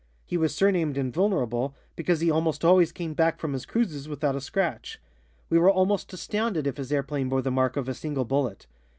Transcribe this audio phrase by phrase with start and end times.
[0.25, 4.41] He was surnamed "Invulnerable" because he almost always came back from his cruises without a
[4.41, 4.99] scratch.
[5.47, 8.65] We were almost astounded if his airplane bore the mark of a single bullet.